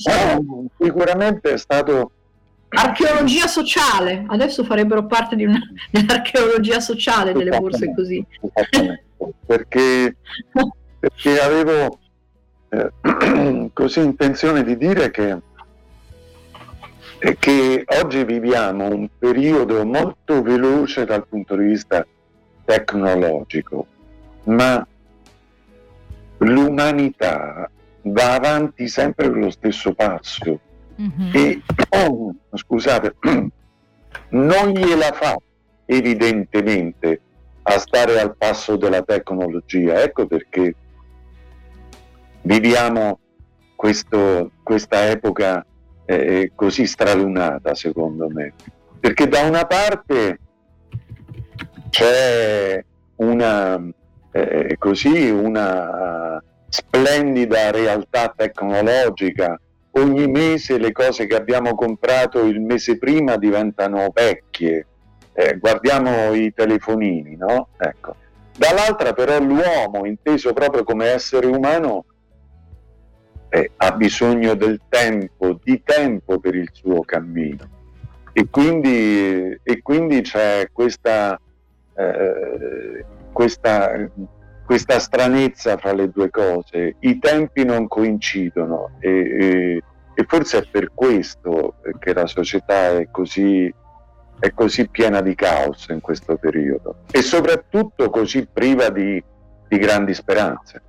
sicuramente 0.79 1.53
è 1.53 1.59
stato 1.59 2.11
Archeologia 2.77 3.47
sociale, 3.47 4.25
adesso 4.29 4.65
farebbero 4.65 5.07
parte 5.07 5.37
di 5.37 5.45
una, 5.45 5.61
dell'archeologia 5.91 6.81
sociale 6.81 7.33
delle 7.33 7.57
borse 7.59 7.93
così. 7.95 8.25
Perché, 9.47 10.17
perché 10.99 11.41
avevo 11.41 11.99
eh, 12.75 13.71
così 13.73 14.01
intenzione 14.01 14.65
di 14.65 14.77
dire 14.77 15.11
che, 15.11 15.39
che 17.39 17.85
oggi 18.01 18.25
viviamo 18.25 18.87
un 18.87 19.09
periodo 19.17 19.85
molto 19.85 20.43
veloce 20.43 21.05
dal 21.05 21.27
punto 21.27 21.57
di 21.57 21.67
vista 21.67 22.05
tecnologico, 22.65 23.87
ma 24.45 24.87
l'umanità 26.39 27.71
va 28.03 28.35
avanti 28.35 28.89
sempre 28.89 29.31
con 29.31 29.41
lo 29.41 29.51
stesso 29.51 29.95
passo 29.95 30.61
mm-hmm. 31.01 31.31
e 31.33 31.63
oh, 31.91 32.35
scusate, 32.53 33.15
non 34.31 34.69
gliela 34.71 35.13
fa 35.13 35.37
evidentemente 35.87 37.21
a 37.63 37.79
stare 37.79 38.21
al 38.21 38.37
passo 38.37 38.77
della 38.77 39.03
tecnologia. 39.03 40.03
Ecco 40.03 40.27
perché 40.27 40.75
viviamo 42.45 43.19
questo, 43.75 44.51
questa 44.63 45.11
epoca 45.11 45.65
eh, 46.07 46.53
così 46.55 46.87
stralunata, 46.87 47.75
secondo 47.75 48.29
me. 48.29 48.53
Perché 49.01 49.29
da 49.29 49.43
una 49.43 49.67
parte 49.67 50.39
c'è 51.91 52.83
una, 53.17 53.83
eh, 54.33 54.77
così, 54.79 55.29
una 55.31 56.43
splendida 56.69 57.71
realtà 57.71 58.33
tecnologica. 58.35 59.59
Ogni 59.97 60.27
mese 60.27 60.79
le 60.79 60.91
cose 60.91 61.27
che 61.27 61.37
abbiamo 61.37 61.75
comprato 61.75 62.41
il 62.45 62.61
mese 62.61 62.99
prima 62.99 63.37
diventano 63.37 64.11
vecchie. 64.13 64.87
Eh, 65.33 65.57
guardiamo 65.59 66.33
i 66.33 66.53
telefonini, 66.53 67.37
no? 67.37 67.69
Ecco. 67.77 68.17
Dall'altra 68.57 69.13
però 69.13 69.39
l'uomo, 69.41 70.05
inteso 70.05 70.53
proprio 70.53 70.85
come 70.85 71.07
essere 71.07 71.47
umano, 71.47 72.05
eh, 73.55 73.71
ha 73.77 73.93
bisogno 73.93 74.55
del 74.55 74.81
tempo, 74.89 75.61
di 75.63 75.81
tempo 75.85 76.41
per 76.41 76.57
il 76.57 76.69
suo 76.73 77.03
cammino. 77.03 77.71
E 78.33 78.49
quindi, 78.51 79.57
e 79.63 79.81
quindi 79.81 80.23
c'è 80.23 80.71
questa, 80.73 81.41
eh, 81.95 83.05
questa, 83.31 84.11
questa, 84.67 84.99
stranezza 84.99 85.77
fra 85.77 85.93
le 85.93 86.11
due 86.11 86.31
cose. 86.31 86.97
I 86.99 87.21
tempi 87.21 87.65
non 87.65 87.87
coincidono 87.87 88.97
e, 88.99 89.09
e, 89.09 89.83
e 90.15 90.25
forse 90.27 90.59
è 90.59 90.69
per 90.69 90.91
questo 90.93 91.77
che 92.01 92.13
la 92.13 92.27
società 92.27 92.99
è 92.99 93.09
così, 93.13 93.73
è 94.41 94.51
così 94.53 94.89
piena 94.89 95.21
di 95.21 95.37
caos 95.37 95.87
in 95.91 96.01
questo 96.01 96.37
periodo 96.39 97.03
e 97.13 97.23
soprattutto 97.23 98.11
così 98.11 98.49
priva 98.53 98.89
di, 98.89 99.23
di 99.69 99.79
grandi 99.79 100.13
speranze. 100.13 100.83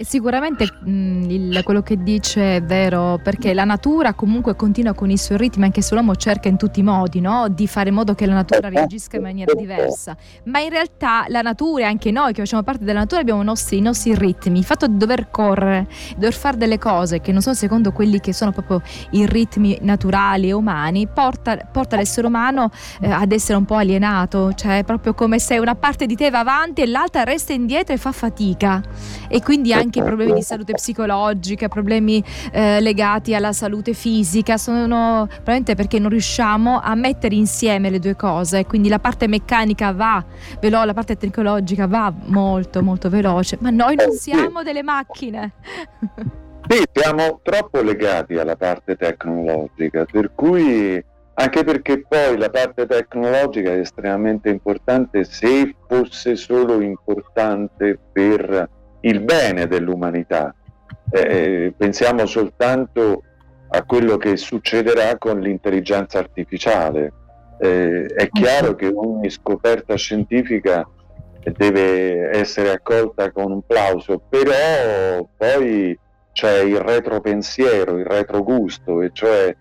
Sicuramente 0.00 0.64
mh, 0.64 1.30
il, 1.30 1.60
quello 1.64 1.82
che 1.82 2.00
dice 2.00 2.56
è 2.56 2.62
vero, 2.62 3.18
perché 3.20 3.52
la 3.52 3.64
natura 3.64 4.14
comunque 4.14 4.54
continua 4.54 4.94
con 4.94 5.10
i 5.10 5.18
suoi 5.18 5.38
ritmi, 5.38 5.64
anche 5.64 5.82
se 5.82 5.94
l'uomo 5.94 6.14
cerca 6.14 6.48
in 6.48 6.56
tutti 6.56 6.80
i 6.80 6.82
modi 6.84 7.20
no? 7.20 7.48
di 7.48 7.66
fare 7.66 7.88
in 7.88 7.96
modo 7.96 8.14
che 8.14 8.24
la 8.26 8.34
natura 8.34 8.68
reagisca 8.68 9.16
in 9.16 9.22
maniera 9.22 9.52
diversa. 9.54 10.16
Ma 10.44 10.60
in 10.60 10.70
realtà 10.70 11.24
la 11.28 11.42
natura, 11.42 11.82
e 11.82 11.86
anche 11.86 12.12
noi 12.12 12.32
che 12.32 12.42
facciamo 12.42 12.62
parte 12.62 12.84
della 12.84 13.00
natura, 13.00 13.22
abbiamo 13.22 13.42
i 13.42 13.44
nostri, 13.44 13.78
i 13.78 13.80
nostri 13.80 14.14
ritmi. 14.14 14.58
Il 14.58 14.64
fatto 14.64 14.86
di 14.86 14.96
dover 14.96 15.30
correre, 15.30 15.88
dover 16.14 16.34
fare 16.34 16.56
delle 16.56 16.78
cose 16.78 17.20
che 17.20 17.32
non 17.32 17.42
sono 17.42 17.56
secondo 17.56 17.90
quelli 17.90 18.20
che 18.20 18.32
sono 18.32 18.52
proprio 18.52 18.80
i 19.10 19.26
ritmi 19.26 19.78
naturali 19.80 20.48
e 20.48 20.52
umani, 20.52 21.08
porta, 21.08 21.56
porta 21.56 21.96
l'essere 21.96 22.26
umano 22.28 22.70
eh, 23.00 23.10
ad 23.10 23.32
essere 23.32 23.58
un 23.58 23.64
po' 23.64 23.74
alienato, 23.74 24.52
cioè 24.52 24.84
proprio 24.84 25.12
come 25.14 25.40
se 25.40 25.58
una 25.58 25.74
parte 25.74 26.06
di 26.06 26.14
te 26.14 26.30
va 26.30 26.38
avanti 26.38 26.82
e 26.82 26.86
l'altra 26.86 27.24
resta 27.24 27.52
indietro 27.52 27.94
e 27.94 27.98
fa 27.98 28.12
fatica. 28.12 28.80
E 29.28 29.42
quindi 29.42 29.72
anche 29.72 29.87
anche 29.88 30.02
problemi 30.02 30.34
di 30.34 30.42
salute 30.42 30.74
psicologica, 30.74 31.68
problemi 31.68 32.22
eh, 32.52 32.80
legati 32.80 33.34
alla 33.34 33.52
salute 33.52 33.94
fisica, 33.94 34.58
sono 34.58 35.26
probabilmente 35.26 35.74
perché 35.74 35.98
non 35.98 36.10
riusciamo 36.10 36.80
a 36.80 36.94
mettere 36.94 37.34
insieme 37.34 37.88
le 37.90 37.98
due 37.98 38.14
cose, 38.14 38.66
quindi 38.66 38.88
la 38.88 38.98
parte 38.98 39.26
meccanica 39.26 39.92
va 39.92 40.22
veloce, 40.60 40.86
la 40.86 40.94
parte 40.94 41.16
tecnologica 41.16 41.86
va 41.86 42.12
molto 42.26 42.82
molto 42.82 43.08
veloce, 43.08 43.56
ma 43.60 43.70
noi 43.70 43.96
non 43.96 44.12
siamo 44.12 44.62
delle 44.62 44.82
macchine. 44.82 45.52
Sì, 46.70 46.82
siamo 46.92 47.40
troppo 47.42 47.80
legati 47.80 48.34
alla 48.34 48.54
parte 48.54 48.94
tecnologica, 48.94 50.04
per 50.04 50.32
cui 50.34 51.02
anche 51.32 51.64
perché 51.64 52.04
poi 52.06 52.36
la 52.36 52.50
parte 52.50 52.84
tecnologica 52.84 53.70
è 53.70 53.78
estremamente 53.78 54.50
importante 54.50 55.24
se 55.24 55.74
fosse 55.86 56.36
solo 56.36 56.82
importante 56.82 57.98
per 58.12 58.68
il 59.00 59.20
bene 59.20 59.66
dell'umanità. 59.66 60.54
Eh, 61.10 61.20
eh, 61.20 61.74
pensiamo 61.76 62.26
soltanto 62.26 63.22
a 63.70 63.82
quello 63.84 64.16
che 64.16 64.36
succederà 64.36 65.16
con 65.18 65.40
l'intelligenza 65.40 66.18
artificiale. 66.18 67.12
Eh, 67.60 68.06
è 68.06 68.28
chiaro 68.28 68.74
che 68.74 68.90
ogni 68.92 69.30
scoperta 69.30 69.96
scientifica 69.96 70.86
deve 71.56 72.30
essere 72.30 72.70
accolta 72.70 73.30
con 73.30 73.50
un 73.50 73.62
plauso, 73.66 74.22
però 74.28 75.26
poi 75.36 75.98
c'è 76.32 76.60
il 76.60 76.78
retropensiero, 76.78 77.98
il 77.98 78.04
retrogusto, 78.04 79.02
e 79.02 79.10
cioè 79.12 79.54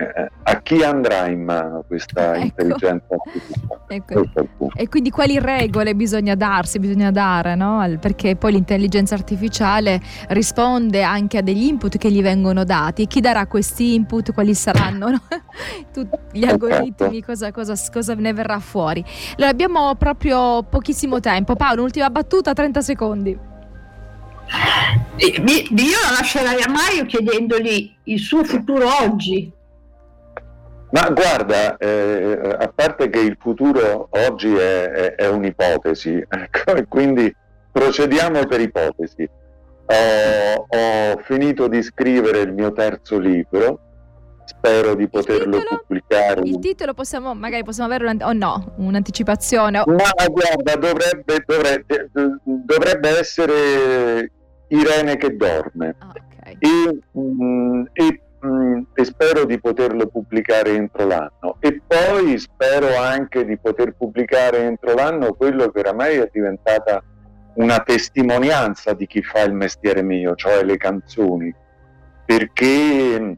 eh, 0.00 0.30
a 0.44 0.60
chi 0.62 0.84
andrà 0.84 1.26
in 1.26 1.42
mano 1.42 1.82
questa 1.84 2.36
ecco. 2.36 2.44
intelligenza 2.44 3.16
artificiale? 3.16 3.80
Ecco. 3.88 4.70
E 4.76 4.88
quindi 4.88 5.10
quali 5.10 5.40
regole 5.40 5.96
bisogna 5.96 6.36
darsi, 6.36 6.78
bisogna 6.78 7.10
dare, 7.10 7.56
no? 7.56 7.84
Perché 8.00 8.36
poi 8.36 8.52
l'intelligenza 8.52 9.16
artificiale 9.16 10.00
risponde 10.28 11.02
anche 11.02 11.38
a 11.38 11.42
degli 11.42 11.64
input 11.64 11.98
che 11.98 12.12
gli 12.12 12.22
vengono 12.22 12.62
dati. 12.62 13.08
Chi 13.08 13.20
darà 13.20 13.48
questi 13.48 13.94
input? 13.94 14.32
Quali 14.32 14.54
saranno 14.54 15.10
no? 15.10 15.20
Tutti 15.92 16.16
gli 16.30 16.44
esatto. 16.44 16.66
algoritmi? 16.66 17.22
Cosa, 17.24 17.50
cosa, 17.50 17.74
cosa, 17.92 18.14
ne 18.14 18.32
verrà 18.32 18.60
fuori? 18.60 19.04
Allora 19.34 19.50
abbiamo 19.50 19.96
proprio 19.96 20.62
pochissimo 20.62 21.18
tempo. 21.18 21.56
Paolo, 21.56 21.80
un'ultima 21.80 22.08
battuta, 22.08 22.52
30 22.52 22.80
secondi. 22.82 23.30
Io 25.18 25.98
la 26.04 26.10
lascerei 26.16 26.62
a 26.62 26.70
Mario 26.70 27.04
chiedendogli 27.04 27.92
il 28.04 28.20
suo 28.20 28.44
futuro 28.44 28.86
oggi 29.02 29.56
ma 30.90 31.10
guarda, 31.10 31.76
eh, 31.76 32.56
a 32.58 32.72
parte 32.74 33.10
che 33.10 33.18
il 33.18 33.36
futuro 33.38 34.08
oggi 34.10 34.54
è, 34.54 34.90
è, 34.90 35.14
è 35.16 35.28
un'ipotesi, 35.28 36.24
ecco, 36.28 36.74
e 36.74 36.86
quindi 36.86 37.34
procediamo 37.70 38.46
per 38.46 38.60
ipotesi. 38.60 39.28
Ho, 39.90 40.66
ho, 40.68 41.18
finito 41.22 41.66
di 41.66 41.82
scrivere 41.82 42.40
il 42.40 42.52
mio 42.52 42.72
terzo 42.72 43.18
libro, 43.18 43.80
spero 44.44 44.94
di 44.94 45.08
poterlo 45.08 45.58
titolo, 45.58 45.82
pubblicare. 45.86 46.42
Il 46.42 46.58
titolo 46.58 46.94
possiamo, 46.94 47.34
magari 47.34 47.64
possiamo 47.64 47.92
avere 47.92 48.16
o 48.22 48.32
no, 48.32 48.74
un'anticipazione? 48.76 49.82
Ma 49.86 50.26
guarda, 50.30 50.76
dovrebbe, 50.76 51.42
dovrebbe, 51.46 52.10
dovrebbe 52.44 53.18
essere 53.18 54.30
Irene 54.68 55.16
che 55.16 55.36
dorme. 55.36 55.94
Ah, 55.98 56.12
okay. 56.12 56.56
e, 56.58 56.98
mh, 57.12 57.20
mm, 57.20 57.84
e 57.92 58.20
mh, 58.40 58.48
mm, 58.48 58.82
e 58.94 59.04
spero 59.04 59.44
di 59.44 59.58
poterlo 59.60 60.06
pubblicare 60.06 60.74
entro 60.74 61.06
l'anno 61.06 61.56
e 61.60 61.80
poi 61.86 62.38
spero 62.38 62.96
anche 62.96 63.44
di 63.44 63.56
poter 63.58 63.94
pubblicare 63.96 64.64
entro 64.64 64.94
l'anno 64.94 65.34
quello 65.34 65.70
che 65.70 65.80
oramai 65.80 66.16
è 66.16 66.28
diventata 66.32 67.02
una 67.54 67.80
testimonianza 67.80 68.92
di 68.92 69.06
chi 69.06 69.22
fa 69.22 69.42
il 69.42 69.52
mestiere 69.52 70.02
mio, 70.02 70.36
cioè 70.36 70.62
le 70.62 70.76
canzoni, 70.76 71.52
perché 72.24 73.36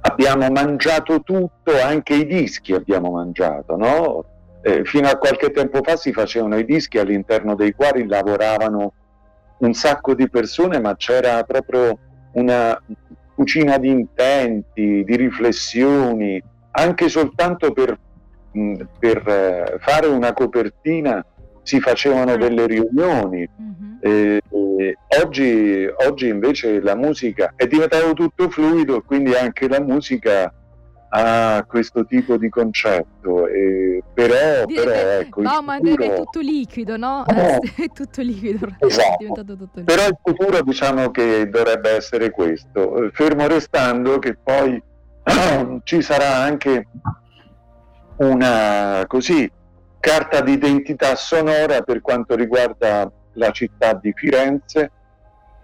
abbiamo 0.00 0.48
mangiato 0.50 1.22
tutto, 1.22 1.80
anche 1.80 2.14
i 2.14 2.26
dischi 2.26 2.72
abbiamo 2.72 3.12
mangiato, 3.12 3.76
no? 3.76 4.24
eh, 4.62 4.84
fino 4.84 5.08
a 5.08 5.16
qualche 5.16 5.50
tempo 5.50 5.80
fa 5.82 5.96
si 5.96 6.12
facevano 6.12 6.56
i 6.56 6.64
dischi 6.64 6.98
all'interno 6.98 7.54
dei 7.54 7.72
quali 7.72 8.06
lavoravano 8.06 8.92
un 9.58 9.72
sacco 9.74 10.14
di 10.14 10.28
persone, 10.28 10.80
ma 10.80 10.96
c'era 10.96 11.44
proprio 11.44 11.98
una, 12.32 12.80
cucina 13.34 13.78
di 13.78 13.88
intenti, 13.88 15.04
di 15.04 15.16
riflessioni, 15.16 16.42
anche 16.72 17.08
soltanto 17.08 17.72
per, 17.72 17.98
mh, 18.52 18.80
per 18.98 19.28
eh, 19.28 19.76
fare 19.80 20.06
una 20.06 20.32
copertina 20.32 21.24
si 21.62 21.80
facevano 21.80 22.36
delle 22.36 22.66
riunioni. 22.66 23.48
Mm-hmm. 23.60 23.92
Eh, 24.00 24.40
eh, 24.78 24.96
oggi, 25.22 25.86
oggi 26.06 26.28
invece 26.28 26.80
la 26.80 26.94
musica 26.94 27.54
è 27.56 27.66
diventato 27.66 28.12
tutto 28.12 28.50
fluido, 28.50 29.02
quindi 29.02 29.34
anche 29.34 29.66
la 29.68 29.80
musica 29.80 30.52
ha 31.16 31.64
questo 31.68 32.04
tipo 32.04 32.36
di 32.36 32.48
concetto, 32.48 33.46
eh, 33.46 34.02
però, 34.12 34.64
però 34.66 34.90
ecco... 34.90 35.42
No, 35.42 35.62
ma 35.62 35.76
futuro... 35.76 36.02
è 36.02 36.16
tutto 36.16 36.40
liquido, 36.40 36.96
no? 36.96 37.24
Eh, 37.26 37.60
è 37.84 37.88
tutto 37.92 38.20
liquido. 38.20 38.66
Esatto. 38.80 39.22
È 39.22 39.26
tutto 39.28 39.52
liquido. 39.52 39.84
Però 39.84 40.06
il 40.08 40.18
futuro 40.20 40.62
diciamo 40.62 41.12
che 41.12 41.48
dovrebbe 41.48 41.90
essere 41.90 42.30
questo, 42.30 43.10
fermo 43.12 43.46
restando 43.46 44.18
che 44.18 44.36
poi 44.42 44.82
ci 45.84 46.02
sarà 46.02 46.38
anche 46.38 46.88
una 48.16 49.04
così 49.06 49.48
carta 50.00 50.40
d'identità 50.40 51.14
sonora 51.14 51.82
per 51.82 52.00
quanto 52.00 52.34
riguarda 52.34 53.10
la 53.34 53.50
città 53.52 53.94
di 53.94 54.12
Firenze, 54.12 54.90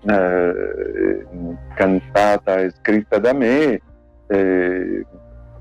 eh, 0.07 1.27
cantata 1.75 2.61
e 2.61 2.71
scritta 2.71 3.19
da 3.19 3.33
me, 3.33 3.81
eh, 4.29 5.05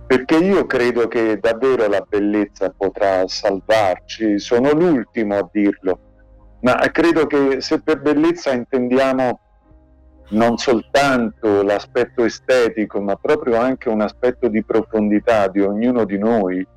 perché 0.09 0.37
io 0.37 0.65
credo 0.65 1.07
che 1.07 1.37
davvero 1.37 1.87
la 1.87 2.01
bellezza 2.01 2.73
potrà 2.75 3.27
salvarci, 3.27 4.39
sono 4.39 4.71
l'ultimo 4.71 5.35
a 5.37 5.47
dirlo, 5.51 5.99
ma 6.61 6.77
credo 6.91 7.27
che 7.27 7.61
se 7.61 7.79
per 7.83 8.01
bellezza 8.01 8.51
intendiamo 8.51 9.39
non 10.29 10.57
soltanto 10.57 11.61
l'aspetto 11.61 12.23
estetico, 12.23 12.99
ma 12.99 13.17
proprio 13.17 13.57
anche 13.57 13.89
un 13.89 14.01
aspetto 14.01 14.47
di 14.47 14.63
profondità 14.63 15.47
di 15.47 15.61
ognuno 15.61 16.05
di 16.05 16.17
noi, 16.17 16.67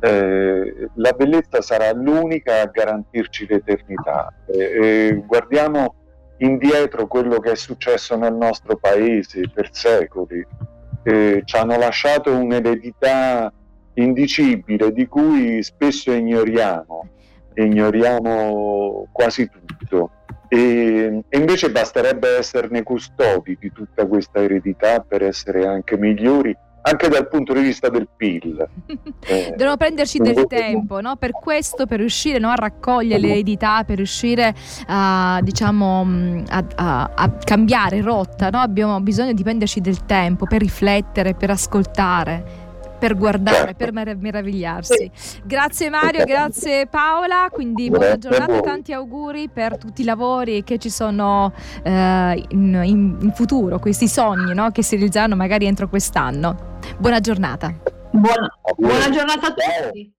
eh, 0.00 0.88
la 0.94 1.12
bellezza 1.12 1.60
sarà 1.60 1.92
l'unica 1.92 2.62
a 2.62 2.66
garantirci 2.68 3.46
l'eternità. 3.46 4.32
Eh, 4.46 5.22
guardiamo 5.26 5.96
indietro 6.38 7.08
quello 7.08 7.40
che 7.40 7.50
è 7.50 7.56
successo 7.56 8.16
nel 8.16 8.32
nostro 8.32 8.76
paese 8.76 9.50
per 9.52 9.68
secoli, 9.70 10.72
eh, 11.04 11.42
ci 11.44 11.56
hanno 11.56 11.76
lasciato 11.76 12.34
un'eredità 12.34 13.52
indicibile 13.94 14.92
di 14.92 15.06
cui 15.06 15.62
spesso 15.62 16.12
ignoriamo, 16.12 17.08
ignoriamo 17.54 19.08
quasi 19.12 19.48
tutto. 19.48 20.10
E, 20.48 21.22
e, 21.28 21.38
invece 21.38 21.70
basterebbe 21.70 22.36
esserne 22.38 22.82
custodi 22.82 23.56
di 23.58 23.72
tutta 23.72 24.06
questa 24.06 24.42
eredità 24.42 25.00
per 25.00 25.22
essere 25.22 25.66
anche 25.66 25.96
migliori 25.96 26.56
anche 26.86 27.08
dal 27.08 27.28
punto 27.28 27.52
di 27.52 27.60
vista 27.60 27.88
del 27.88 28.08
PIL. 28.14 28.68
Eh, 29.26 29.50
Dobbiamo 29.50 29.78
prenderci 29.78 30.18
del 30.18 30.46
tempo, 30.46 31.00
no? 31.00 31.16
per 31.16 31.30
questo, 31.32 31.86
per 31.86 31.98
riuscire 31.98 32.38
no, 32.38 32.50
a 32.50 32.56
raccogliere 32.56 33.18
l'eredità, 33.18 33.82
per 33.82 33.96
riuscire 33.96 34.54
a, 34.86 35.40
diciamo, 35.42 36.04
mm, 36.04 36.44
a, 36.48 36.64
a, 36.74 37.10
a 37.14 37.30
cambiare 37.30 38.02
rotta, 38.02 38.50
no? 38.50 38.58
abbiamo 38.58 39.00
bisogno 39.00 39.32
di 39.32 39.42
prenderci 39.42 39.80
del 39.80 40.04
tempo 40.04 40.44
per 40.44 40.60
riflettere, 40.60 41.32
per 41.32 41.50
ascoltare 41.50 42.63
per 43.04 43.18
guardare, 43.18 43.74
per 43.74 43.92
meravigliarsi. 43.92 45.10
Grazie 45.44 45.90
Mario, 45.90 46.24
grazie 46.24 46.86
Paola, 46.86 47.48
quindi 47.52 47.90
buona 47.90 48.16
giornata 48.16 48.56
e 48.56 48.60
tanti 48.62 48.94
auguri 48.94 49.50
per 49.50 49.76
tutti 49.76 50.00
i 50.00 50.04
lavori 50.06 50.64
che 50.64 50.78
ci 50.78 50.88
sono 50.88 51.52
eh, 51.82 52.44
in, 52.48 52.80
in, 52.82 53.16
in, 53.20 53.32
futuro, 53.34 53.78
questi 53.78 54.08
sogni 54.08 54.54
no? 54.54 54.70
che 54.70 54.82
si 54.82 54.96
realizzeranno 54.96 55.36
magari 55.36 55.66
entro 55.66 55.86
quest'anno. 55.86 56.78
Buona 56.96 57.20
giornata. 57.20 57.74
Buona, 58.10 58.48
buona 58.74 59.10
giornata 59.10 59.48
a 59.48 59.52
tutti. 59.52 60.10